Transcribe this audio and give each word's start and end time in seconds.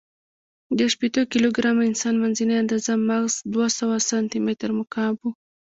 د 0.77 0.79
شپېتو 0.93 1.21
کیلو 1.31 1.49
ګرامه 1.57 1.83
انسان، 1.87 2.13
منځنۍ 2.23 2.55
آندازه 2.63 2.93
مغز 3.09 3.33
دوهسوه 3.53 3.97
سانتي 4.09 4.39
متر 4.45 4.69
مکعب 4.77 5.15
و. 5.21 5.23